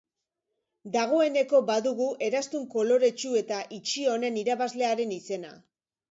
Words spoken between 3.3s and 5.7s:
eta itxi honen irabazlearen izena.